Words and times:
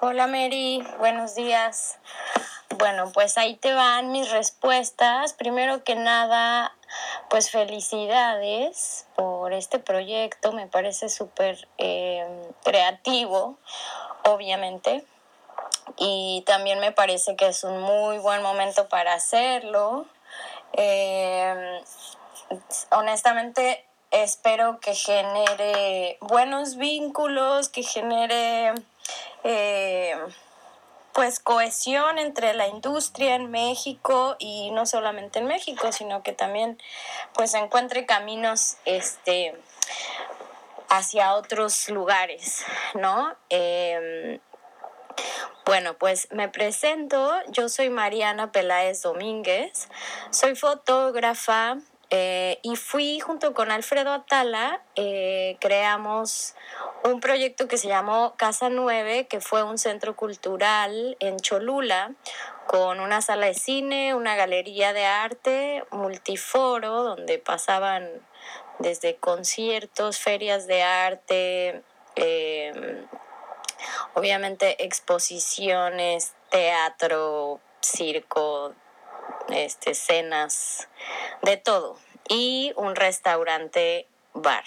Hola 0.00 0.28
Mary, 0.28 0.80
buenos 1.00 1.34
días. 1.34 1.98
Bueno, 2.76 3.10
pues 3.12 3.36
ahí 3.36 3.56
te 3.56 3.74
van 3.74 4.12
mis 4.12 4.30
respuestas. 4.30 5.32
Primero 5.32 5.82
que 5.82 5.96
nada, 5.96 6.72
pues 7.28 7.50
felicidades 7.50 9.08
por 9.16 9.52
este 9.52 9.80
proyecto. 9.80 10.52
Me 10.52 10.68
parece 10.68 11.08
súper 11.08 11.66
eh, 11.78 12.24
creativo, 12.62 13.58
obviamente. 14.22 15.04
Y 15.96 16.44
también 16.46 16.78
me 16.78 16.92
parece 16.92 17.34
que 17.34 17.48
es 17.48 17.64
un 17.64 17.80
muy 17.80 18.18
buen 18.18 18.40
momento 18.40 18.88
para 18.88 19.14
hacerlo. 19.14 20.06
Eh, 20.74 21.82
honestamente, 22.92 23.84
espero 24.12 24.78
que 24.78 24.94
genere 24.94 26.18
buenos 26.20 26.76
vínculos, 26.76 27.68
que 27.68 27.82
genere 27.82 28.74
eh, 29.44 30.16
pues 31.12 31.40
cohesión 31.40 32.18
entre 32.18 32.54
la 32.54 32.68
industria 32.68 33.34
en 33.34 33.50
México 33.50 34.36
y 34.38 34.70
no 34.70 34.86
solamente 34.86 35.40
en 35.40 35.46
México, 35.46 35.90
sino 35.92 36.22
que 36.22 36.32
también 36.32 36.78
pues 37.34 37.54
encuentre 37.54 38.06
caminos 38.06 38.76
este 38.84 39.60
hacia 40.88 41.34
otros 41.34 41.88
lugares, 41.88 42.64
¿no? 42.94 43.36
Em, 43.50 44.40
bueno, 45.66 45.98
pues 45.98 46.28
me 46.30 46.48
presento, 46.48 47.34
yo 47.48 47.68
soy 47.68 47.90
Mariana 47.90 48.52
Peláez 48.52 49.02
Domínguez, 49.02 49.88
soy 50.30 50.54
fotógrafa, 50.54 51.78
eh, 52.10 52.58
y 52.62 52.76
fui 52.76 53.20
junto 53.20 53.52
con 53.52 53.70
Alfredo 53.70 54.12
Atala, 54.12 54.80
eh, 54.96 55.58
creamos 55.60 56.54
un 57.08 57.20
proyecto 57.20 57.68
que 57.68 57.78
se 57.78 57.88
llamó 57.88 58.34
Casa 58.36 58.68
9, 58.68 59.26
que 59.26 59.40
fue 59.40 59.62
un 59.62 59.78
centro 59.78 60.16
cultural 60.16 61.16
en 61.20 61.38
Cholula, 61.38 62.14
con 62.66 63.00
una 63.00 63.22
sala 63.22 63.46
de 63.46 63.54
cine, 63.54 64.14
una 64.14 64.36
galería 64.36 64.92
de 64.92 65.06
arte, 65.06 65.84
multiforo, 65.90 67.02
donde 67.02 67.38
pasaban 67.38 68.08
desde 68.78 69.16
conciertos, 69.16 70.18
ferias 70.18 70.66
de 70.66 70.82
arte, 70.82 71.82
eh, 72.16 73.04
obviamente 74.14 74.84
exposiciones, 74.84 76.34
teatro, 76.50 77.60
circo, 77.80 78.74
este, 79.48 79.94
cenas, 79.94 80.88
de 81.42 81.56
todo. 81.56 81.98
Y 82.28 82.72
un 82.76 82.94
restaurante 82.94 84.06
bar. 84.34 84.64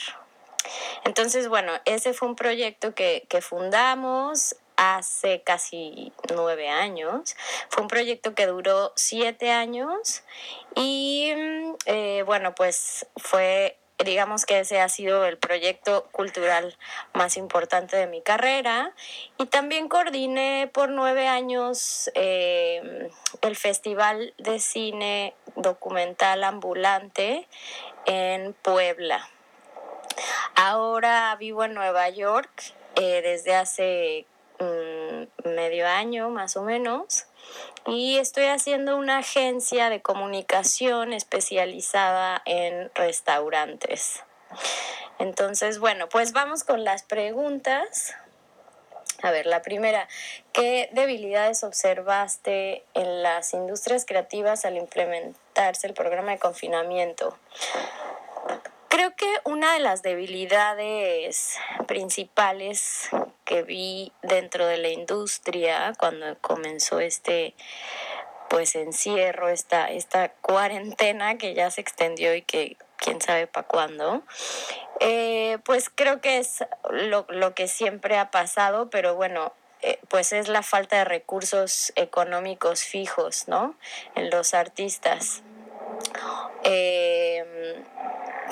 Entonces, 1.03 1.47
bueno, 1.47 1.73
ese 1.85 2.13
fue 2.13 2.27
un 2.27 2.35
proyecto 2.35 2.94
que, 2.94 3.25
que 3.30 3.41
fundamos 3.41 4.55
hace 4.81 5.41
casi 5.44 6.11
nueve 6.35 6.69
años. 6.69 7.35
Fue 7.69 7.83
un 7.83 7.88
proyecto 7.88 8.33
que 8.33 8.47
duró 8.47 8.91
siete 8.95 9.52
años 9.52 10.23
y 10.75 11.31
eh, 11.85 12.23
bueno, 12.25 12.55
pues 12.55 13.05
fue 13.16 13.77
digamos 14.03 14.47
que 14.47 14.61
ese 14.61 14.79
ha 14.79 14.89
sido 14.89 15.25
el 15.25 15.38
proyecto 15.38 16.07
cultural 16.11 16.75
más 17.13 17.38
importante 17.38 17.97
de 17.97 18.07
mi 18.07 18.23
carrera 18.23 18.95
y 19.38 19.45
también 19.45 19.89
coordiné 19.89 20.67
por 20.73 20.89
nueve 20.89 21.27
años 21.27 22.09
eh, 22.16 23.11
el 23.41 23.55
Festival 23.55 24.33
de 24.39 24.59
Cine 24.59 25.35
Documental 25.55 26.44
Ambulante 26.44 27.47
en 28.07 28.53
Puebla. 28.53 29.29
Ahora 30.63 31.35
vivo 31.39 31.63
en 31.63 31.73
Nueva 31.73 32.07
York 32.09 32.75
eh, 32.95 33.23
desde 33.23 33.55
hace 33.55 34.27
mm, 34.59 35.49
medio 35.49 35.87
año 35.87 36.29
más 36.29 36.55
o 36.55 36.61
menos 36.61 37.25
y 37.87 38.19
estoy 38.19 38.45
haciendo 38.45 38.95
una 38.95 39.17
agencia 39.17 39.89
de 39.89 40.03
comunicación 40.03 41.13
especializada 41.13 42.44
en 42.45 42.91
restaurantes. 42.94 44.21
Entonces, 45.17 45.79
bueno, 45.79 46.07
pues 46.09 46.31
vamos 46.31 46.63
con 46.63 46.83
las 46.83 47.01
preguntas. 47.01 48.13
A 49.23 49.31
ver, 49.31 49.47
la 49.47 49.63
primera, 49.63 50.07
¿qué 50.53 50.91
debilidades 50.94 51.63
observaste 51.63 52.85
en 52.94 53.23
las 53.23 53.55
industrias 53.55 54.05
creativas 54.05 54.63
al 54.66 54.77
implementarse 54.77 55.88
el 55.88 55.95
programa 55.95 56.33
de 56.33 56.38
confinamiento? 56.38 57.35
Creo 58.91 59.16
que 59.16 59.38
una 59.46 59.72
de 59.72 59.79
las 59.79 60.02
debilidades 60.02 61.57
principales 61.88 63.09
que 63.46 63.63
vi 63.63 64.12
dentro 64.22 64.68
de 64.68 64.79
la 64.79 64.90
industria 64.90 65.94
cuando 65.97 66.38
comenzó 66.41 67.00
este 67.00 67.56
pues 68.50 68.75
encierro, 68.75 69.47
esta, 69.47 69.90
esta 69.90 70.34
cuarentena 70.34 71.38
que 71.38 71.53
ya 71.53 71.72
se 71.72 71.80
extendió 71.80 72.35
y 72.35 72.41
que 72.41 72.75
quién 72.97 73.22
sabe 73.22 73.47
para 73.47 73.66
cuándo, 73.66 74.24
eh, 75.00 75.59
pues 75.63 75.90
creo 75.90 76.19
que 76.19 76.40
es 76.40 76.66
lo, 76.90 77.25
lo, 77.30 77.56
que 77.56 77.69
siempre 77.69 78.18
ha 78.18 78.30
pasado, 78.30 78.90
pero 78.90 79.16
bueno, 79.16 79.53
eh, 79.81 80.01
pues 80.09 80.34
es 80.34 80.50
la 80.50 80.63
falta 80.63 80.97
de 80.97 81.06
recursos 81.06 81.94
económicos 81.96 82.84
fijos, 82.84 83.47
¿no? 83.47 83.74
En 84.16 84.30
los 84.30 84.53
artistas. 84.53 85.44
Eh, 86.63 87.00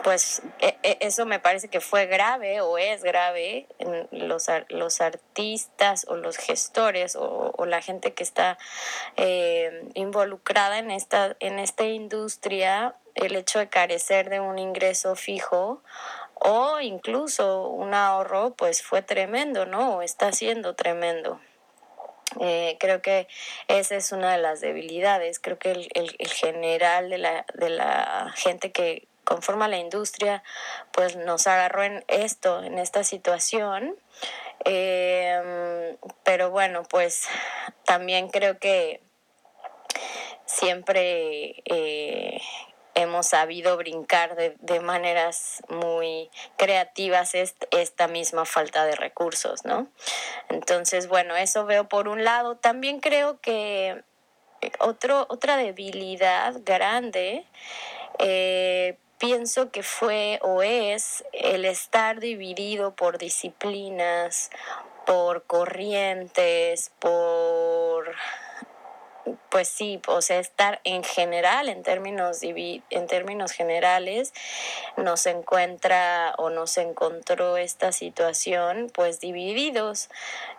pues 0.04 0.42
e, 0.60 0.78
e, 0.84 0.98
eso 1.02 1.26
me 1.26 1.40
parece 1.40 1.70
que 1.70 1.80
fue 1.80 2.06
grave 2.06 2.62
o 2.62 2.78
es 2.78 3.04
grave 3.04 3.68
los, 4.12 4.48
los 4.70 5.02
artistas 5.02 6.06
o 6.08 6.16
los 6.16 6.38
gestores 6.38 7.16
o, 7.16 7.54
la 7.66 7.82
gente 7.82 8.14
que 8.14 8.24
está 8.24 8.58
eh, 9.16 9.88
involucrada 9.94 10.80
en 10.80 10.90
esta, 10.90 11.36
en 11.40 11.60
esta 11.60 11.86
industria, 11.86 12.96
el 13.14 13.36
hecho 13.36 13.60
de 13.60 13.70
carecer 13.70 14.30
de 14.30 14.40
un 14.40 14.58
ingreso 14.58 15.16
fijo 15.16 15.84
o 16.34 16.80
incluso 16.80 17.68
un 17.68 17.94
ahorro, 17.94 18.56
pues 18.56 18.82
fue 18.82 19.02
tremendo, 19.02 19.66
¿no? 19.66 19.98
O 19.98 20.02
está 20.02 20.32
siendo 20.32 20.74
tremendo. 20.74 21.40
Eh, 22.40 22.78
creo 22.80 23.02
que 23.02 23.28
esa 23.68 23.96
es 23.96 24.12
una 24.12 24.32
de 24.32 24.38
las 24.38 24.62
debilidades. 24.62 25.40
Creo 25.40 25.60
que 25.60 25.72
el, 25.72 25.90
el, 25.94 26.16
el 26.18 26.30
general 26.30 27.10
de 27.10 27.18
la, 27.18 27.46
de 27.56 27.70
la 27.70 28.34
gente 28.36 28.72
que, 28.72 29.08
conforma 29.30 29.68
la 29.68 29.78
industria, 29.78 30.44
pues 30.92 31.16
nos 31.16 31.46
agarró 31.46 31.84
en 31.84 32.04
esto, 32.08 32.64
en 32.64 32.80
esta 32.80 33.04
situación. 33.04 33.96
Em, 34.66 35.98
pero 36.24 36.50
bueno, 36.50 36.82
pues 36.84 37.28
también 37.86 38.30
creo 38.30 38.58
que 38.58 39.02
siempre 40.46 41.62
eh, 41.66 42.42
hemos 42.96 43.28
sabido 43.28 43.78
brincar 43.78 44.36
de, 44.36 44.80
maneras 44.80 45.62
muy 45.70 46.32
creativas 46.58 47.36
esta 47.36 48.08
misma 48.08 48.46
falta 48.46 48.84
de 48.86 48.96
recursos, 48.96 49.64
¿no? 49.64 49.88
Entonces, 50.50 51.08
bueno, 51.08 51.36
eso 51.36 51.66
veo 51.66 51.88
por 51.88 52.08
un 52.08 52.24
lado. 52.24 52.58
También 52.58 53.00
creo 53.00 53.40
que 53.42 54.04
otro, 54.80 55.28
otra 55.30 55.56
debilidad 55.56 56.56
grande 56.66 57.46
eh, 58.18 58.98
pienso 59.20 59.70
que 59.70 59.84
fue 59.84 60.40
o 60.42 60.64
es 60.64 61.24
el 61.34 61.66
estar 61.66 62.20
dividido 62.20 62.96
por 62.96 63.18
disciplinas, 63.18 64.50
por 65.06 65.44
corrientes, 65.44 66.92
por 67.00 68.16
pues 69.50 69.68
sí, 69.68 70.02
o 70.08 70.22
sea, 70.22 70.40
estar 70.40 70.80
en 70.84 71.04
general, 71.04 71.70
en 71.70 71.84
términos, 71.84 72.40
en 72.42 73.08
términos 73.08 73.52
generales, 73.52 74.34
nos 74.98 75.26
encuentra 75.26 76.34
o 76.38 76.50
nos 76.50 76.78
encontró 76.78 77.58
esta 77.58 77.92
situación 77.92 78.92
pues 78.94 79.20
divididos. 79.20 80.10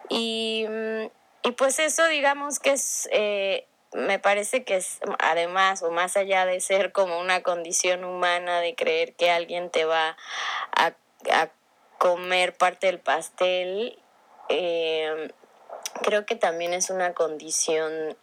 Y, 0.09 0.67
y 1.43 1.53
pues 1.53 1.79
eso 1.79 2.07
digamos 2.07 2.59
que 2.59 2.73
es 2.73 3.09
eh, 3.13 3.67
me 3.93 4.19
parece 4.19 4.65
que 4.65 4.77
es 4.77 5.01
además 5.19 5.83
o 5.83 5.91
más 5.91 6.17
allá 6.17 6.47
de 6.47 6.61
ser 6.61 6.93
como 6.93 7.19
una 7.19 7.43
condición 7.43 8.05
humana 8.05 8.61
de 8.61 8.75
creer 8.75 9.15
que 9.15 9.31
alguien 9.31 9.71
te 9.71 9.85
va 9.85 10.17
a, 10.77 10.95
a 11.33 11.51
comer 11.99 12.57
parte 12.57 12.87
del 12.87 12.99
pastel, 12.99 13.99
eh, 14.49 15.31
creo 16.03 16.25
que 16.25 16.37
también 16.37 16.73
es 16.73 16.91
una 16.91 17.15
condición 17.15 18.17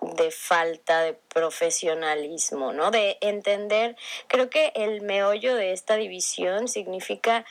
de 0.00 0.30
falta 0.30 1.02
de 1.02 1.14
profesionalismo, 1.14 2.72
¿no? 2.72 2.90
De 2.90 3.18
entender, 3.20 3.96
creo 4.28 4.48
que 4.48 4.72
el 4.76 5.02
meollo 5.02 5.54
de 5.56 5.72
esta 5.72 5.96
división 5.96 6.68
significa, 6.68 7.44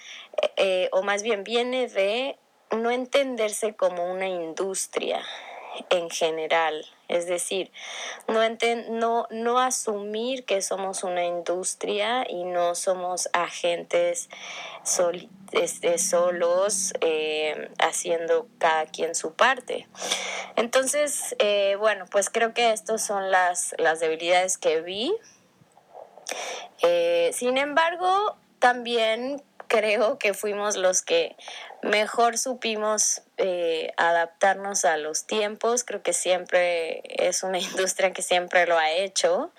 eh, 0.56 0.90
o 0.92 1.04
más 1.04 1.24
bien 1.24 1.44
viene 1.44 1.88
de 1.88 2.38
no 2.72 2.90
entenderse 2.90 3.76
como 3.76 4.12
una 4.12 4.28
industria, 4.28 5.24
en 5.90 6.10
general. 6.10 6.86
Es 7.08 7.26
decir, 7.26 7.72
no, 8.28 8.42
no, 8.90 9.28
no 9.30 9.60
asumir 9.60 10.44
que 10.44 10.62
somos 10.62 11.04
una 11.04 11.24
industria 11.24 12.26
y 12.30 12.44
no 12.44 12.76
somos 12.76 13.30
agentes 13.32 14.30
este, 15.54 15.98
solos 15.98 16.94
eh, 17.02 17.70
haciendo 17.80 18.48
cada 18.58 18.86
quien 18.88 19.16
su 19.16 19.34
parte. 19.34 19.88
Entonces, 20.56 21.36
eh, 21.40 21.76
bueno, 21.80 22.06
pues 22.12 22.30
creo 22.30 22.54
que 22.54 22.72
estas 22.72 23.06
son 23.06 23.32
las, 23.32 23.74
las 23.78 24.00
debilidades 24.00 24.58
que 24.58 24.82
vi. 24.82 25.16
Eh, 26.82 27.32
sin 27.34 27.58
embargo, 27.58 28.36
también 28.60 29.42
creo 29.68 30.18
que 30.18 30.34
fuimos 30.34 30.76
los 30.76 31.02
que 31.02 31.36
mejor 31.84 32.38
supimos 32.38 33.22
eh, 33.38 33.92
adaptarnos 33.98 34.86
a 34.86 34.98
los 34.98 35.26
tiempos. 35.26 35.84
Creo 35.84 36.02
que 36.02 36.14
siempre 36.14 37.02
es 37.06 37.44
una 37.44 37.60
industria 37.60 38.14
que 38.14 38.22
siempre 38.22 38.66
lo 38.68 38.78
ha 38.78 38.92
hecho. 38.92 39.52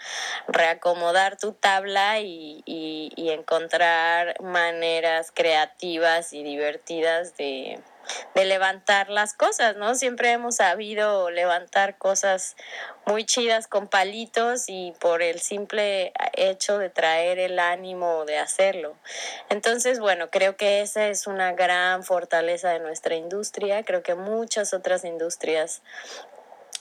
Reacomodar 0.48 1.36
tu 1.36 1.52
tabla 1.52 2.20
y, 2.20 2.62
y 2.66 3.30
encontrar 3.30 4.40
maneras 4.40 5.32
creativas 5.34 6.32
y 6.32 6.42
divertidas 6.42 7.36
de, 7.36 7.80
de 8.34 8.44
levantar 8.44 9.10
las 9.10 9.34
cosas, 9.34 9.76
¿no? 9.76 9.94
Siempre 9.94 10.32
hemos 10.32 10.56
sabido 10.56 11.30
levantar 11.30 11.98
cosas 11.98 12.56
muy 13.06 13.24
chidas 13.24 13.66
con 13.66 13.88
palitos 13.88 14.64
y 14.68 14.92
por 15.00 15.22
el 15.22 15.40
simple 15.40 16.12
hecho 16.34 16.78
de 16.78 16.90
traer 16.90 17.38
el 17.38 17.58
ánimo 17.58 18.24
de 18.24 18.38
hacerlo. 18.38 18.96
Entonces, 19.48 20.00
bueno, 20.00 20.30
creo 20.30 20.56
que 20.56 20.82
esa 20.82 21.08
es 21.08 21.26
una 21.26 21.52
gran 21.52 22.04
fortaleza 22.04 22.70
de 22.70 22.80
nuestra 22.80 23.14
industria. 23.14 23.84
Creo 23.84 24.02
que 24.02 24.14
muchas 24.14 24.74
otras 24.74 25.04
industrias 25.04 25.82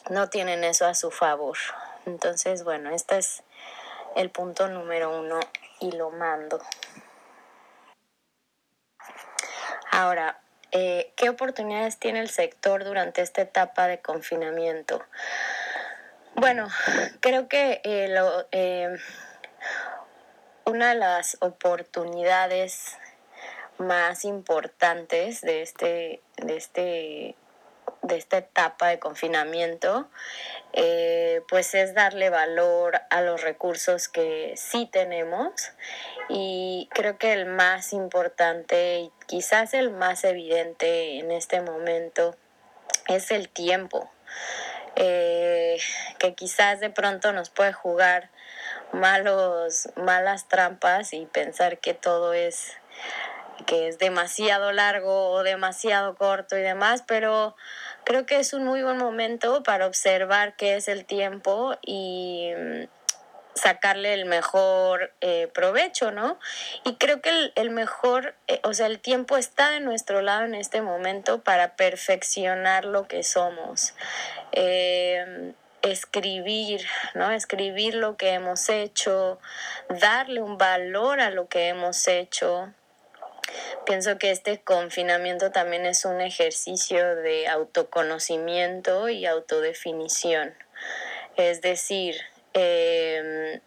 no 0.10 0.30
tienen 0.30 0.64
eso 0.64 0.86
a 0.86 0.94
su 0.94 1.12
favor. 1.12 1.58
Entonces, 2.06 2.64
bueno, 2.64 2.92
este 2.92 3.18
es 3.18 3.44
el 4.16 4.30
punto 4.30 4.68
número 4.68 5.18
uno 5.18 5.40
y 5.80 5.92
lo 5.92 6.10
mando. 6.10 6.60
Ahora, 9.92 10.40
eh, 10.72 11.12
¿qué 11.16 11.30
oportunidades 11.30 11.98
tiene 11.98 12.20
el 12.20 12.30
sector 12.30 12.84
durante 12.84 13.22
esta 13.22 13.42
etapa 13.42 13.88
de 13.88 14.00
confinamiento? 14.00 15.02
Bueno, 16.36 16.68
creo 17.20 17.48
que 17.48 17.82
eh, 17.84 18.14
eh, 18.52 18.98
una 20.66 20.90
de 20.90 20.96
las 20.96 21.38
oportunidades 21.40 22.98
más 23.78 24.26
importantes 24.26 25.42
de 25.42 25.62
este, 25.62 26.22
de 26.38 26.58
este 26.58 27.36
de 28.08 28.18
esta 28.18 28.38
etapa 28.38 28.88
de 28.88 29.00
confinamiento, 29.00 30.10
eh, 30.74 31.42
pues 31.50 31.76
es 31.76 31.94
darle 31.94 32.30
valor 32.30 33.02
a 33.10 33.22
los 33.22 33.42
recursos 33.42 34.08
que 34.08 34.54
sí 34.56 34.90
tenemos. 34.92 35.52
Y 36.30 36.90
creo 36.94 37.18
que 37.18 37.34
el 37.34 37.46
más 37.46 37.94
importante 37.94 39.00
y 39.00 39.12
quizás 39.28 39.74
el 39.74 39.92
más 39.92 40.24
evidente 40.24 41.20
en 41.20 41.32
este 41.32 41.62
momento 41.62 42.36
es 43.08 43.32
el 43.32 43.48
tiempo, 43.50 44.10
eh, 44.96 45.78
que 46.20 46.34
quizás 46.34 46.80
de 46.80 46.90
pronto 46.90 47.32
nos 47.32 47.50
puede 47.50 47.72
jugar 47.72 48.30
malos, 48.92 49.90
malas 49.96 50.48
trampas 50.48 51.14
y 51.14 51.26
pensar 51.26 51.80
que 51.80 51.94
todo 51.94 52.34
es 52.34 52.74
que 53.66 53.88
es 53.88 53.98
demasiado 53.98 54.72
largo 54.72 55.32
o 55.32 55.44
demasiado 55.44 56.16
corto 56.16 56.58
y 56.58 56.62
demás, 56.62 57.04
pero 57.08 57.56
creo 58.04 58.26
que 58.26 58.40
es 58.40 58.54
un 58.54 58.64
muy 58.64 58.84
buen 58.84 58.98
momento 58.98 59.64
para 59.64 59.88
observar 59.88 60.56
qué 60.56 60.76
es 60.76 60.88
el 60.88 61.06
tiempo 61.06 61.76
y 61.82 62.52
mm, 62.56 62.84
sacarle 63.56 64.14
el 64.14 64.26
mejor 64.26 65.12
eh, 65.22 65.50
provecho, 65.54 66.12
¿no? 66.12 66.40
Y 66.84 66.96
creo 66.96 67.22
que 67.22 67.52
el, 67.56 67.70
mejor, 67.72 68.36
eh, 68.48 68.60
o 68.64 68.74
sea, 68.74 68.86
el 68.86 69.00
tiempo 69.00 69.36
está 69.38 69.72
de 69.72 69.80
nuestro 69.80 70.22
lado 70.22 70.46
en 70.46 70.56
este 70.56 70.82
momento 70.82 71.42
para 71.42 71.76
perfeccionar 71.76 72.86
lo 72.86 73.08
que 73.08 73.24
somos. 73.24 73.94
Eh, 74.52 75.54
escribir, 75.82 76.86
¿no? 77.14 77.32
Escribir 77.32 77.96
lo 77.96 78.18
que 78.18 78.32
hemos 78.32 78.70
hecho, 78.70 79.40
darle 79.90 80.42
un 80.42 80.58
valor 80.58 81.20
a 81.20 81.30
lo 81.30 81.48
que 81.48 81.68
hemos 81.68 82.08
hecho, 82.08 82.74
Pienso 83.86 84.18
que 84.18 84.32
este 84.32 84.62
confinamiento 84.62 85.52
también 85.52 85.86
es 85.86 86.06
un 86.06 86.22
ejercicio 86.22 87.16
de 87.16 87.48
autoconocimiento 87.48 89.10
y 89.10 89.26
autodefinición. 89.26 90.54
Es 91.38 91.62
decir, 91.62 92.16
em, 92.54 93.62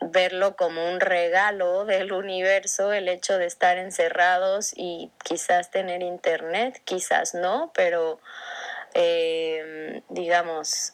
verlo 0.00 0.56
como 0.56 0.88
un 0.88 1.00
regalo 1.00 1.84
del 1.86 2.12
universo, 2.12 2.92
el 2.92 3.08
hecho 3.08 3.38
de 3.38 3.46
estar 3.46 3.78
encerrados 3.78 4.72
y 4.76 5.10
quizás 5.24 5.70
tener 5.70 6.02
internet, 6.02 6.80
quizás 6.84 7.34
no, 7.34 7.72
pero 7.74 8.20
em, 8.94 10.02
digamos, 10.08 10.92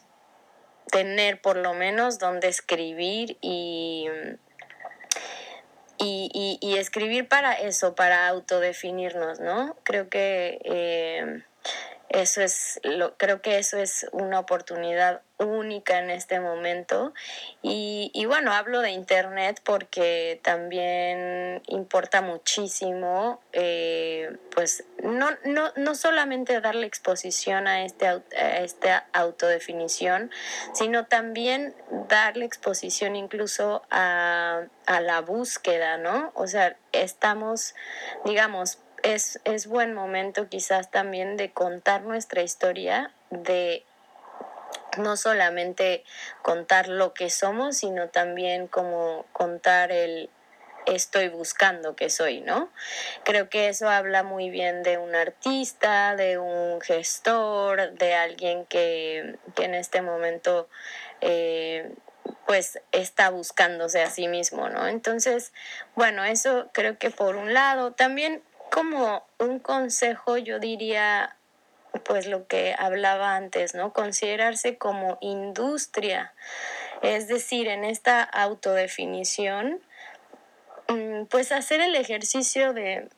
tener 0.91 1.41
por 1.41 1.57
lo 1.57 1.73
menos 1.73 2.19
donde 2.19 2.47
escribir 2.47 3.37
y 3.41 4.07
y, 5.97 6.57
y, 6.61 6.77
escribir 6.77 7.27
para 7.27 7.53
eso, 7.53 7.95
para 7.95 8.27
autodefinirnos, 8.27 9.39
¿no? 9.39 9.75
Creo 9.83 10.09
que 10.09 10.59
eh, 10.63 11.43
eso 12.13 12.43
es, 12.43 12.79
lo, 12.83 13.17
creo 13.17 13.41
que 13.41 13.57
eso 13.57 13.77
es 13.79 14.05
una 14.11 14.39
oportunidad 14.39 15.23
única 15.39 15.97
en 15.97 16.11
este 16.11 16.39
momento. 16.39 17.11
Y, 17.63 18.11
y, 18.13 18.25
bueno, 18.25 18.53
hablo 18.53 18.81
de 18.81 18.91
Internet 18.91 19.61
porque 19.63 20.39
también 20.43 21.63
importa 21.67 22.21
muchísimo, 22.21 23.41
eh, 23.51 24.37
pues 24.53 24.83
no, 25.03 25.31
no, 25.43 25.71
no 25.75 25.95
solamente 25.95 26.61
darle 26.61 26.85
exposición 26.85 27.67
a, 27.67 27.83
este, 27.83 28.05
a 28.05 28.59
esta 28.59 29.07
autodefinición, 29.11 30.29
sino 30.73 31.07
también 31.07 31.73
darle 32.07 32.45
exposición 32.45 33.15
incluso 33.15 33.81
a, 33.89 34.67
a 34.85 35.01
la 35.01 35.21
búsqueda, 35.21 35.97
¿no? 35.97 36.31
O 36.35 36.45
sea, 36.45 36.77
estamos, 36.91 37.73
digamos, 38.23 38.77
es, 39.03 39.39
es 39.43 39.67
buen 39.67 39.93
momento 39.93 40.49
quizás 40.49 40.89
también 40.89 41.37
de 41.37 41.51
contar 41.51 42.03
nuestra 42.03 42.41
historia, 42.41 43.13
de 43.29 43.85
no 44.97 45.17
solamente 45.17 46.03
contar 46.41 46.87
lo 46.87 47.13
que 47.13 47.29
somos, 47.29 47.77
sino 47.77 48.09
también 48.09 48.67
como 48.67 49.25
contar 49.33 49.91
el 49.91 50.29
estoy 50.85 51.29
buscando 51.29 51.95
que 51.95 52.09
soy, 52.09 52.41
¿no? 52.41 52.69
Creo 53.23 53.49
que 53.49 53.69
eso 53.69 53.89
habla 53.89 54.23
muy 54.23 54.49
bien 54.49 54.83
de 54.83 54.97
un 54.97 55.15
artista, 55.15 56.15
de 56.15 56.37
un 56.37 56.81
gestor, 56.81 57.93
de 57.93 58.13
alguien 58.13 58.65
que, 58.65 59.37
en 59.57 59.75
este 59.75 60.01
momento 60.01 60.67
eh, 61.21 61.93
pues 62.45 62.79
está 62.91 63.29
buscándose 63.29 64.01
a 64.01 64.09
sí 64.09 64.27
mismo, 64.27 64.69
¿no? 64.69 64.87
Entonces, 64.87 65.53
bueno, 65.95 66.23
eso 66.23 66.69
creo 66.73 66.97
que 66.97 67.09
por 67.09 67.35
un 67.35 67.53
lado, 67.53 67.93
también 67.93 68.41
como 68.73 69.23
un 69.37 69.59
consejo, 69.59 70.37
yo 70.37 70.57
diría 70.57 71.35
pues 72.05 72.25
lo 72.25 72.47
que 72.47 72.73
hablaba 72.75 73.35
antes, 73.35 73.75
¿no? 73.75 73.93
Considerarse 73.93 74.79
como 74.79 75.19
industria, 75.21 76.33
es 77.03 77.27
decir, 77.27 77.67
en 77.67 77.83
esta 77.83 78.23
autodefinición, 78.23 79.79
mm, 80.87 81.25
pues 81.25 81.51
hacer 81.51 81.81
el 81.81 81.93
ejercicio 81.93 82.73
de 82.73 83.09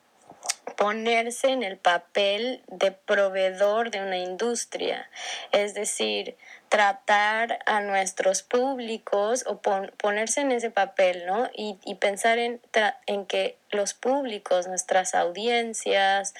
ponerse 0.76 1.48
en 1.48 1.62
el 1.62 1.78
papel 1.78 2.62
de 2.66 2.90
proveedor 2.92 3.90
de 3.90 4.00
una 4.00 4.18
industria, 4.18 5.08
es 5.52 5.74
decir, 5.74 6.36
tratar 6.68 7.60
a 7.66 7.80
nuestros 7.80 8.42
públicos 8.42 9.44
o 9.46 9.60
ponerse 9.60 10.40
en 10.40 10.52
ese 10.52 10.70
papel, 10.70 11.24
¿no? 11.26 11.48
Y, 11.54 11.78
y 11.84 11.94
pensar 11.94 12.38
en, 12.38 12.60
en 13.06 13.26
que 13.26 13.56
los 13.70 13.94
públicos, 13.94 14.66
nuestras 14.66 15.14
audiencias, 15.14 16.34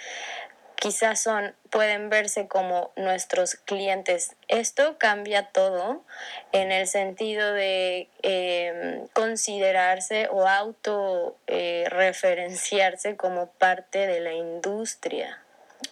quizás 0.77 1.21
son, 1.21 1.55
pueden 1.71 2.11
verse 2.11 2.47
como 2.47 2.93
nuestros 2.97 3.57
clientes. 3.57 4.37
Esto 4.49 4.99
cambia 4.99 5.51
todo 5.51 6.05
en 6.53 6.73
el 6.73 6.87
sentido 6.87 7.53
de 7.53 8.09
em, 8.23 9.09
considerarse 9.09 10.29
o 10.31 10.47
auto 10.47 11.37
eh, 11.47 11.87
referenciarse 11.89 13.17
como 13.17 13.51
parte 13.53 14.07
de 14.07 14.21
la 14.21 14.33
industria. 14.33 15.43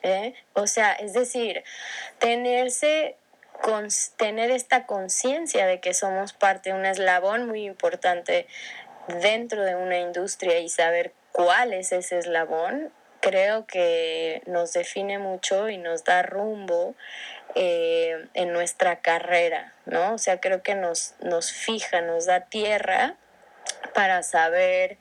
¿eh? 0.02 0.34
O 0.52 0.66
sea, 0.66 0.92
es 0.92 1.12
decir, 1.12 1.64
tenerse 2.18 3.16
tener 4.16 4.50
esta 4.50 4.84
conciencia 4.84 5.66
de 5.66 5.80
que 5.80 5.94
somos 5.94 6.32
parte 6.32 6.70
de 6.70 6.76
un 6.76 6.84
eslabón 6.84 7.46
muy 7.46 7.64
importante 7.64 8.46
dentro 9.08 9.62
de 9.62 9.74
una 9.74 9.98
industria 9.98 10.58
y 10.58 10.68
saber 10.68 11.12
cuál 11.32 11.72
es 11.72 11.92
ese 11.92 12.18
eslabón 12.18 12.92
creo 13.24 13.66
que 13.66 14.42
nos 14.44 14.74
define 14.74 15.18
mucho 15.18 15.70
y 15.70 15.78
nos 15.78 16.04
da 16.04 16.22
rumbo 16.22 16.94
eh, 17.54 18.28
en 18.34 18.52
nuestra 18.52 19.00
carrera, 19.00 19.72
¿no? 19.86 20.12
O 20.12 20.18
sea, 20.18 20.40
creo 20.40 20.62
que 20.62 20.74
nos, 20.74 21.14
nos 21.20 21.50
fija, 21.50 22.02
nos 22.02 22.26
da 22.26 22.40
tierra 22.40 23.16
para 23.94 24.22
saber 24.22 24.98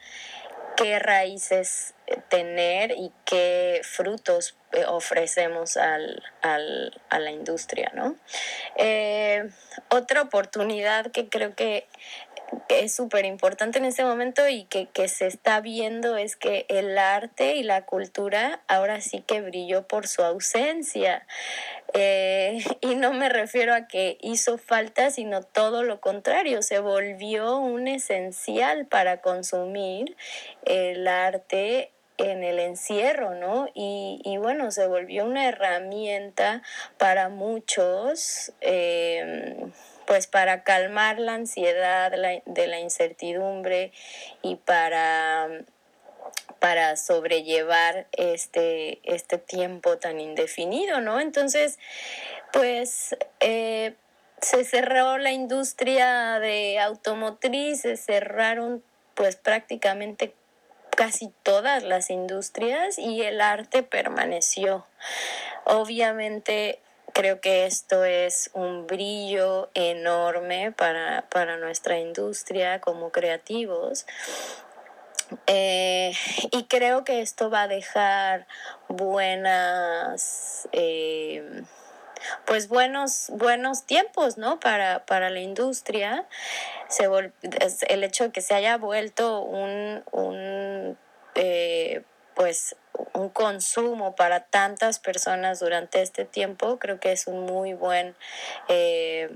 qué 0.77 0.99
raíces 0.99 1.95
tener 2.29 2.91
y 2.91 3.11
qué 3.25 3.81
frutos 3.83 4.55
eh, 4.71 4.85
ofrecemos 4.87 5.75
al, 5.75 6.23
al, 6.41 7.01
a 7.09 7.19
la 7.19 7.31
industria, 7.31 7.91
¿no? 7.93 8.15
Eh, 8.77 9.49
otra 9.89 10.21
oportunidad 10.21 11.11
que 11.11 11.27
creo 11.27 11.55
que 11.55 11.87
es 12.69 12.95
súper 12.95 13.25
importante 13.25 13.79
en 13.79 13.85
este 13.85 14.03
momento 14.03 14.47
y 14.47 14.65
que, 14.65 14.87
que, 14.87 15.07
se 15.07 15.27
está 15.27 15.61
viendo 15.61 16.17
es 16.17 16.35
que 16.35 16.65
el 16.69 16.97
arte 16.97 17.55
y 17.55 17.63
la 17.63 17.85
cultura 17.85 18.61
ahora 18.67 19.01
sí 19.01 19.21
que 19.21 19.41
brilló 19.41 19.87
por 19.87 20.07
su 20.07 20.23
ausencia. 20.23 21.25
Eh, 21.93 22.63
y 22.81 22.95
no 22.95 23.13
me 23.13 23.29
refiero 23.29 23.73
a 23.73 23.87
que 23.87 24.17
hizo 24.21 24.57
falta, 24.57 25.11
sino 25.11 25.43
todo 25.43 25.83
lo 25.83 26.01
contrario, 26.01 26.61
se 26.61 26.79
volvió 26.79 27.57
un 27.57 27.87
esencial 27.87 28.85
para 28.87 29.21
consumir 29.21 30.15
el 30.65 31.07
arte 31.07 31.91
en 32.17 32.43
el 32.43 32.59
encierro, 32.59 33.33
¿no? 33.33 33.67
Y, 33.73 34.21
y, 34.23 34.37
bueno, 34.37 34.71
se 34.71 34.87
volvió 34.87 35.25
una 35.25 35.47
herramienta 35.47 36.61
para 36.97 37.29
muchos. 37.29 38.53
Eh, 38.61 39.55
pues 40.05 40.27
para 40.27 40.63
calmar 40.63 41.19
la 41.19 41.33
ansiedad 41.35 42.11
de 42.45 42.67
la 42.67 42.79
incertidumbre 42.79 43.91
y 44.41 44.55
para, 44.55 45.47
para 46.59 46.95
sobrellevar 46.95 48.07
este, 48.11 48.99
este 49.03 49.37
tiempo 49.37 49.97
tan 49.97 50.19
indefinido, 50.19 51.01
¿no? 51.01 51.19
Entonces, 51.19 51.79
pues 52.51 53.15
eh, 53.39 53.95
se 54.41 54.63
cerró 54.65 55.17
la 55.17 55.31
industria 55.31 56.39
de 56.39 56.79
automotriz, 56.79 57.81
se 57.81 57.97
cerraron 57.97 58.83
pues 59.15 59.35
prácticamente 59.35 60.33
casi 60.95 61.33
todas 61.43 61.83
las 61.83 62.09
industrias 62.09 62.99
y 62.99 63.23
el 63.23 63.41
arte 63.41 63.83
permaneció. 63.83 64.85
Obviamente 65.65 66.79
Creo 67.13 67.39
que 67.41 67.67
esto 67.67 68.05
es 68.05 68.49
un 68.53 68.87
brillo 68.87 69.69
enorme 69.75 70.71
para, 70.71 71.57
nuestra 71.57 71.99
industria 71.99 72.81
como 72.81 73.11
creativos. 73.11 74.07
Eh, 75.45 76.13
y 76.51 76.63
creo 76.63 77.03
que 77.03 77.21
esto 77.21 77.51
va 77.51 77.63
a 77.63 77.67
dejar 77.67 78.47
buenas, 78.87 80.67
eh, 80.71 81.63
pues 82.45 82.67
buenos, 82.67 83.27
buenos 83.29 83.85
tiempos, 83.85 84.39
¿no? 84.39 84.59
Para, 84.59 85.05
para 85.05 85.29
la 85.29 85.39
industria. 85.39 86.27
Se 86.87 87.07
el 87.89 88.03
hecho 88.03 88.23
de 88.23 88.31
que 88.31 88.41
se 88.41 88.55
haya 88.55 88.77
vuelto 88.77 89.41
un, 89.41 90.03
un 90.11 90.97
eh, 91.35 92.03
pues 92.35 92.75
un 93.13 93.29
consumo 93.29 94.15
para 94.15 94.41
tantas 94.41 94.99
personas 94.99 95.59
durante 95.59 96.01
este 96.01 96.25
tiempo, 96.25 96.77
creo 96.79 96.99
que 96.99 97.11
es 97.11 97.27
un 97.27 97.45
muy 97.45 97.73
buen 97.73 98.15
eh, 98.67 99.29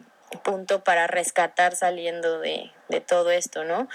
punto 0.44 0.84
para 0.84 1.08
rescatar 1.08 1.76
saliendo 1.76 2.40
de, 2.40 2.72
todo 3.06 3.32
esto, 3.32 3.64
¿no? 3.64 3.88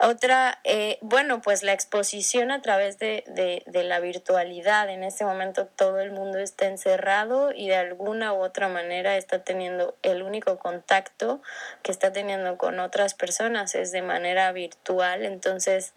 Otra, 0.00 0.60
eh, 0.64 0.98
bueno, 1.00 1.40
pues 1.40 1.62
la 1.62 1.72
exposición 1.72 2.50
a 2.50 2.60
través 2.60 2.98
de, 2.98 3.24
de, 3.26 3.84
la 3.84 4.00
virtualidad. 4.00 4.88
En 4.90 5.02
este 5.02 5.24
momento 5.24 5.66
todo 5.66 6.00
el 6.00 6.12
mundo 6.12 6.38
está 6.38 6.66
encerrado 6.66 7.52
y 7.52 7.68
de 7.68 7.76
alguna 7.76 8.32
u 8.34 8.42
otra 8.42 8.68
manera 8.68 9.16
está 9.16 9.44
teniendo 9.44 9.96
el 10.02 10.22
único 10.22 10.58
contacto 10.58 11.40
que 11.82 11.90
está 11.90 12.12
teniendo 12.12 12.58
con 12.58 12.80
otras 12.80 13.14
personas 13.14 13.74
es 13.74 13.92
de 13.92 14.02
manera 14.02 14.52
virtual. 14.52 15.24
Entonces, 15.24 15.94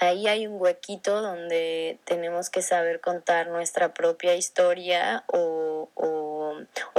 ahí 0.00 0.26
hay 0.26 0.46
un 0.46 0.60
huequito 0.60 1.20
donde 1.20 1.98
tenemos 2.04 2.50
que 2.50 2.62
saber 2.62 3.00
contar 3.00 3.48
nuestra 3.48 3.94
propia 3.94 4.34
historia 4.34 5.24
o, 5.28 5.68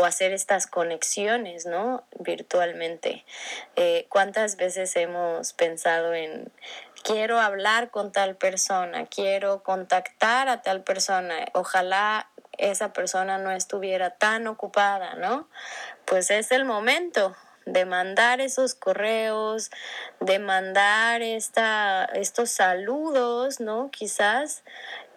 hacer 0.04 0.34
estas 0.34 0.68
conexiones, 0.68 1.66
¿no? 1.68 2.04
Virtualmente. 2.20 3.24
Eh, 3.78 4.08
¿Cuántas 4.10 4.58
veces 4.58 4.94
hemos 4.98 5.54
pensado 5.54 6.14
en, 6.14 6.52
quiero 7.04 7.40
hablar 7.40 7.92
con 7.92 8.12
tal 8.12 8.36
persona, 8.36 9.06
quiero 9.06 9.64
contactar 9.64 10.50
a 10.50 10.64
tal 10.64 10.82
persona, 10.82 11.46
ojalá 11.54 12.30
esa 12.58 12.94
persona 12.94 13.38
no 13.38 13.52
estuviera 13.52 14.10
tan 14.10 14.48
ocupada, 14.48 15.16
¿no? 15.16 15.48
Pues 16.06 16.30
es 16.30 16.52
el 16.52 16.66
momento, 16.66 17.36
de 17.66 17.86
mandar 17.86 18.42
esos 18.42 18.74
correos, 18.74 19.72
de 20.20 20.40
mandar 20.40 21.22
esta, 21.22 22.06
estos 22.06 22.50
saludos, 22.50 23.60
¿no? 23.60 23.90
Quizás 23.92 24.64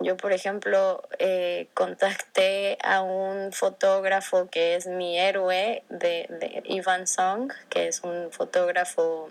yo, 0.01 0.17
por 0.17 0.33
ejemplo, 0.33 1.03
eh, 1.19 1.69
contacté 1.75 2.77
a 2.83 3.03
un 3.03 3.53
fotógrafo 3.53 4.49
que 4.51 4.75
es 4.75 4.87
mi 4.87 5.19
héroe 5.19 5.85
de, 5.89 6.27
de 6.29 6.63
Ivan 6.67 7.07
Song, 7.07 7.53
que 7.71 7.89
es 7.89 8.03
un 8.03 8.31
fotógrafo 8.31 9.29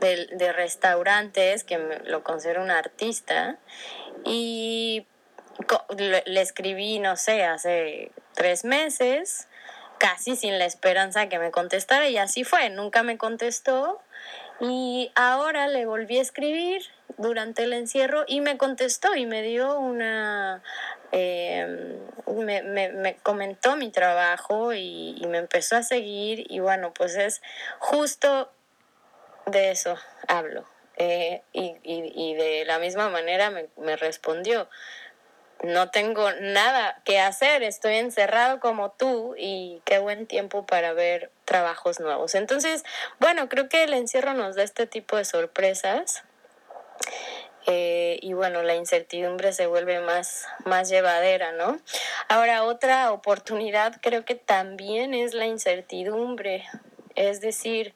de, 0.00 0.28
de 0.32 0.52
restaurantes, 0.52 1.64
que 1.64 1.78
lo 2.04 2.22
considero 2.22 2.62
un 2.62 2.70
artista, 2.70 3.58
y 4.24 5.06
le 5.98 6.40
escribí, 6.40 6.98
no 6.98 7.16
sé, 7.16 7.44
hace 7.44 8.10
tres 8.34 8.64
meses 8.64 9.48
casi 10.02 10.34
sin 10.34 10.58
la 10.58 10.64
esperanza 10.64 11.28
que 11.28 11.38
me 11.38 11.52
contestara 11.52 12.08
y 12.08 12.18
así 12.18 12.42
fue, 12.42 12.68
nunca 12.70 13.04
me 13.04 13.18
contestó 13.18 14.02
y 14.58 15.12
ahora 15.14 15.68
le 15.68 15.86
volví 15.86 16.18
a 16.18 16.22
escribir 16.22 16.82
durante 17.18 17.62
el 17.62 17.72
encierro 17.72 18.24
y 18.26 18.40
me 18.40 18.58
contestó 18.58 19.14
y 19.14 19.26
me 19.26 19.42
dio 19.42 19.78
una... 19.78 20.60
Em, 21.12 22.00
me, 22.26 23.16
comentó 23.22 23.76
mi 23.76 23.90
trabajo 23.90 24.72
y, 24.72 25.22
me 25.28 25.38
empezó 25.38 25.76
a 25.76 25.84
seguir 25.84 26.50
y 26.50 26.58
bueno, 26.58 26.92
pues 26.92 27.14
es 27.14 27.40
justo 27.78 28.50
de 29.46 29.70
eso 29.70 29.96
hablo. 30.26 30.66
Eh, 30.96 31.42
y, 31.52 32.34
de 32.34 32.64
la 32.66 32.80
misma 32.80 33.08
manera 33.08 33.50
me, 33.50 33.68
me 33.76 33.94
respondió 33.94 34.68
no 35.62 35.90
tengo 35.90 36.30
nada 36.40 37.00
que 37.04 37.20
hacer, 37.20 37.62
estoy 37.62 37.94
encerrado 37.94 38.58
como 38.60 38.90
tú 38.90 39.34
y 39.38 39.80
qué 39.84 39.98
buen 39.98 40.26
tiempo 40.26 40.66
para 40.66 40.92
ver 40.92 41.30
trabajos 41.44 42.00
nuevos. 42.00 42.34
Entonces, 42.34 42.84
bueno, 43.20 43.48
creo 43.48 43.68
que 43.68 43.84
el 43.84 43.94
encierro 43.94 44.34
nos 44.34 44.56
da 44.56 44.64
este 44.64 44.86
tipo 44.86 45.16
de 45.16 45.24
sorpresas. 45.24 46.24
Eh, 47.66 48.18
y 48.22 48.32
bueno, 48.32 48.62
la 48.64 48.74
incertidumbre 48.74 49.52
se 49.52 49.68
vuelve 49.68 50.00
más, 50.00 50.46
más 50.64 50.88
llevadera, 50.88 51.52
¿no? 51.52 51.78
Ahora, 52.28 52.64
otra 52.64 53.12
oportunidad 53.12 54.00
creo 54.00 54.24
que 54.24 54.34
también 54.34 55.14
es 55.14 55.32
la 55.32 55.46
incertidumbre, 55.46 56.64
es 57.14 57.40
decir, 57.40 57.94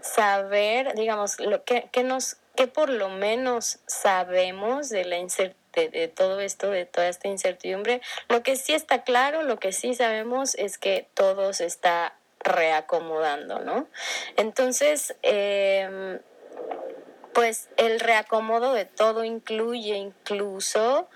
saber, 0.00 0.94
digamos, 0.94 1.38
lo 1.38 1.62
que, 1.62 1.88
que 1.92 2.02
nos, 2.02 2.38
que 2.56 2.66
por 2.66 2.88
lo 2.88 3.08
menos 3.08 3.78
sabemos 3.86 4.88
de 4.88 5.04
la 5.04 5.18
incertidumbre 5.18 5.63
de, 5.74 6.08
todo 6.08 6.40
esto, 6.40 6.70
de 6.70 6.86
toda 6.86 7.08
esta 7.08 7.28
incertidumbre. 7.28 8.00
Lo 8.28 8.42
que 8.42 8.56
sí 8.56 8.74
está 8.74 9.02
claro, 9.02 9.42
lo 9.42 9.58
que 9.58 9.72
sí 9.72 9.94
sabemos 9.94 10.54
es 10.54 10.78
que 10.78 11.06
todo 11.14 11.52
se 11.52 11.66
está 11.66 12.14
reacomodando, 12.40 13.60
¿no? 13.60 13.88
Entonces, 14.36 15.16
em, 15.22 16.20
pues 17.32 17.68
el 17.76 18.00
reacomodo 18.00 18.74
de 18.74 18.84
todo 18.84 19.24
incluye 19.24 19.96
incluso 19.96 21.08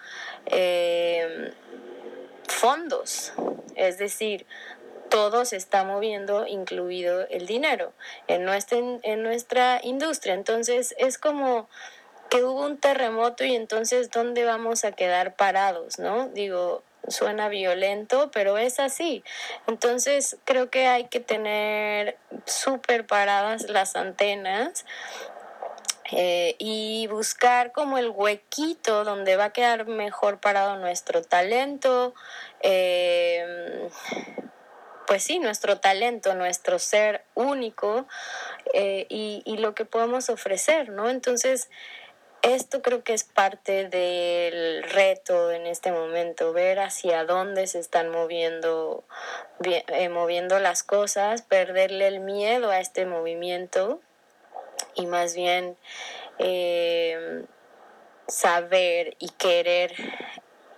em, 0.46 1.52
fondos, 2.48 3.32
es 3.76 3.98
decir, 3.98 4.46
todo 5.10 5.44
se 5.44 5.56
está 5.56 5.84
moviendo, 5.84 6.46
incluido 6.46 7.26
el 7.28 7.46
dinero, 7.46 7.92
en 8.26 8.44
nuestra 8.44 9.80
industria. 9.82 10.34
Entonces, 10.34 10.94
es 10.98 11.18
como 11.18 11.68
que 12.28 12.44
hubo 12.44 12.64
un 12.64 12.78
terremoto 12.78 13.44
y 13.44 13.54
entonces 13.54 14.10
¿dónde 14.10 14.44
vamos 14.44 14.84
a 14.84 14.92
quedar 14.92 15.34
parados? 15.34 15.98
¿No? 15.98 16.28
Digo, 16.28 16.82
suena 17.08 17.48
violento, 17.48 18.30
pero 18.32 18.58
es 18.58 18.80
así. 18.80 19.24
Entonces 19.66 20.36
creo 20.44 20.70
que 20.70 20.86
hay 20.86 21.04
que 21.04 21.20
tener 21.20 22.16
súper 22.44 23.06
paradas 23.06 23.68
las 23.68 23.96
antenas 23.96 24.84
eh, 26.10 26.56
y 26.58 27.06
buscar 27.08 27.72
como 27.72 27.98
el 27.98 28.08
huequito 28.08 29.04
donde 29.04 29.36
va 29.36 29.46
a 29.46 29.52
quedar 29.52 29.86
mejor 29.86 30.38
parado 30.40 30.76
nuestro 30.76 31.22
talento. 31.22 32.14
Eh, 32.60 33.88
pues 35.06 35.22
sí, 35.22 35.38
nuestro 35.38 35.78
talento, 35.80 36.34
nuestro 36.34 36.78
ser 36.78 37.24
único 37.34 38.06
eh, 38.74 39.06
y, 39.08 39.42
y, 39.46 39.56
lo 39.56 39.74
que 39.74 39.86
podemos 39.86 40.28
ofrecer, 40.28 40.90
¿no? 40.90 41.08
Entonces, 41.08 41.70
esto 42.42 42.82
creo 42.82 43.02
que 43.02 43.14
es 43.14 43.24
parte 43.24 43.88
del 43.88 44.82
reto 44.84 45.50
en 45.50 45.66
este 45.66 45.92
momento, 45.92 46.52
ver 46.52 46.78
hacia 46.78 47.24
dónde 47.24 47.66
se 47.66 47.78
están 47.78 48.10
moviendo, 48.10 49.04
eh, 49.64 50.08
moviendo 50.08 50.58
las 50.58 50.82
cosas, 50.82 51.42
perderle 51.42 52.06
el 52.06 52.20
miedo 52.20 52.70
a 52.70 52.80
este 52.80 53.06
movimiento 53.06 54.00
y 54.94 55.06
más 55.06 55.34
bien 55.34 55.76
eh, 56.38 57.44
saber 58.28 59.16
y 59.18 59.30
querer, 59.30 59.94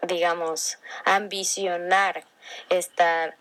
digamos, 0.02 0.79
ambicionar 1.05 2.25
estar 2.69 3.37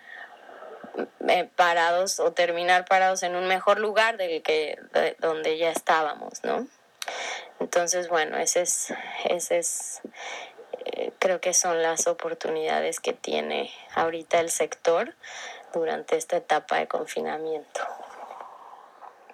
eh, 1.28 1.50
parados 1.56 2.20
o 2.20 2.34
terminar 2.34 2.86
parados 2.86 3.24
en 3.24 3.36
un 3.36 3.48
mejor 3.48 3.80
lugar 3.80 4.18
del 4.18 4.42
que 4.42 4.78
donde 5.20 5.58
ya 5.58 5.72
estábamos, 5.72 6.44
¿no? 6.44 6.68
Entonces, 7.60 8.08
bueno, 8.10 8.38
ese 8.38 8.62
es, 8.62 8.94
ese 9.26 9.60
es 9.60 10.02
eh, 10.86 11.12
creo 11.20 11.42
que 11.42 11.54
son 11.54 11.82
las 11.82 12.08
oportunidades 12.08 13.00
que 13.00 13.14
tiene 13.14 13.72
ahorita 13.96 14.40
el 14.40 14.50
sector 14.50 15.14
durante 15.74 16.16
esta 16.16 16.38
etapa 16.38 16.78
de 16.78 16.88
confinamiento. 16.88 17.82